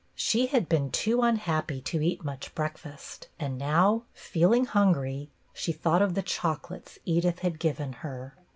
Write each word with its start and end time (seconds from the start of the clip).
She 0.15 0.47
had 0.47 0.67
been 0.67 0.89
too 0.89 1.21
unhappy 1.21 1.79
to 1.81 2.01
eat 2.01 2.25
much 2.25 2.55
breakfast, 2.55 3.27
and 3.39 3.55
now, 3.55 4.05
feeling 4.15 4.65
hungry, 4.65 5.29
she 5.53 5.71
thought 5.71 6.01
of 6.01 6.15
the 6.15 6.23
chocolates 6.23 6.97
Edith 7.05 7.37
had 7.41 7.59
given 7.59 7.93
her. 7.93 8.35